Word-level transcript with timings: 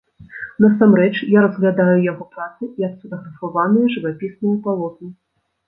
Насамрэч, 0.63 1.11
я 1.33 1.43
разглядаю 1.47 1.93
яго 2.11 2.23
працы 2.39 2.71
як 2.85 2.97
сфатаграфаваныя 2.97 3.95
жывапісныя 3.99 4.57
палотны. 4.69 5.09